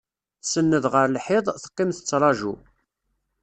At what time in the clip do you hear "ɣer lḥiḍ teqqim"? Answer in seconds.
0.93-1.89